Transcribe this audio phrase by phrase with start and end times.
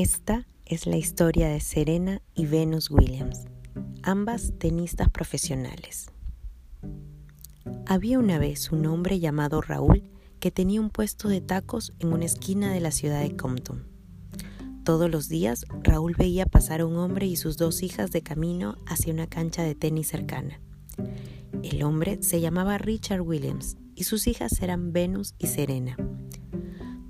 [0.00, 3.44] Esta es la historia de Serena y Venus Williams,
[4.02, 6.06] ambas tenistas profesionales.
[7.84, 12.24] Había una vez un hombre llamado Raúl que tenía un puesto de tacos en una
[12.24, 13.88] esquina de la ciudad de Compton.
[14.84, 18.76] Todos los días Raúl veía pasar a un hombre y sus dos hijas de camino
[18.86, 20.62] hacia una cancha de tenis cercana.
[21.62, 25.98] El hombre se llamaba Richard Williams y sus hijas eran Venus y Serena.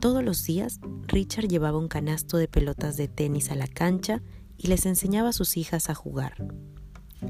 [0.01, 0.81] Todos los días,
[1.11, 4.23] Richard llevaba un canasto de pelotas de tenis a la cancha
[4.57, 6.35] y les enseñaba a sus hijas a jugar.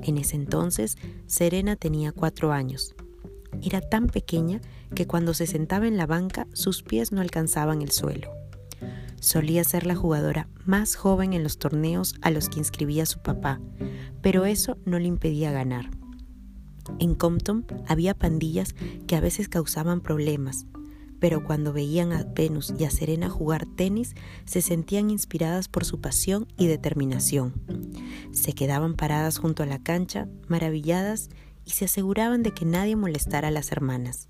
[0.02, 2.94] En ese entonces, Serena tenía cuatro años.
[3.62, 4.60] Era tan pequeña
[4.94, 8.30] que cuando se sentaba en la banca sus pies no alcanzaban el suelo.
[9.20, 13.60] Solía ser la jugadora más joven en los torneos a los que inscribía su papá,
[14.22, 15.90] pero eso no le impedía ganar.
[16.98, 18.74] En Compton había pandillas
[19.06, 20.66] que a veces causaban problemas,
[21.20, 24.14] pero cuando veían a Venus y a Serena jugar tenis,
[24.46, 27.52] se sentían inspiradas por su pasión y determinación.
[28.32, 31.28] Se quedaban paradas junto a la cancha, maravilladas,
[31.64, 34.26] y se aseguraban de que nadie molestara a las hermanas.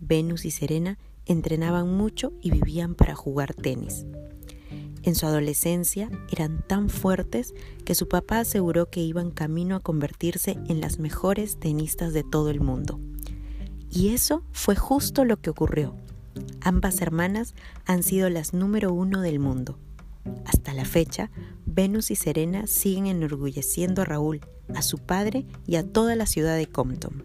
[0.00, 4.06] Venus y Serena entrenaban mucho y vivían para jugar tenis.
[5.02, 10.58] En su adolescencia eran tan fuertes que su papá aseguró que iban camino a convertirse
[10.68, 13.00] en las mejores tenistas de todo el mundo.
[13.90, 15.94] Y eso fue justo lo que ocurrió.
[16.60, 17.54] Ambas hermanas
[17.86, 19.78] han sido las número uno del mundo.
[20.44, 21.30] Hasta la fecha,
[21.66, 24.40] Venus y Serena siguen enorgulleciendo a Raúl,
[24.74, 27.24] a su padre y a toda la ciudad de Compton.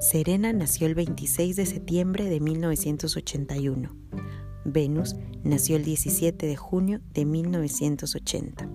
[0.00, 3.90] Serena nació el 26 de septiembre de 1981.
[4.64, 8.68] Venus nació el 17 de junio de 1980.